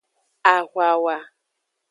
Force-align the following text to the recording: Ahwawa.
Ahwawa. 0.53 1.17